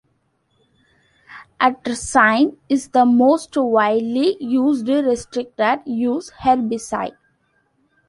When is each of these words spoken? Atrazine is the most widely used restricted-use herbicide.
Atrazine 1.61 2.57
is 2.69 2.87
the 2.87 3.05
most 3.05 3.55
widely 3.55 4.35
used 4.43 4.87
restricted-use 4.87 6.31
herbicide. 6.41 7.15